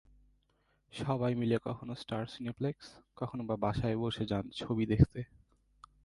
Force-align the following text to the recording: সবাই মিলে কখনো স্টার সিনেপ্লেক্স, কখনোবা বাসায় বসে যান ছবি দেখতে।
সবাই 0.93 1.33
মিলে 1.35 1.57
কখনো 1.67 1.93
স্টার 1.95 2.23
সিনেপ্লেক্স, 2.27 2.85
কখনোবা 3.17 3.55
বাসায় 3.63 3.97
বসে 4.03 4.23
যান 4.31 4.45
ছবি 4.59 4.83
দেখতে। 4.93 5.19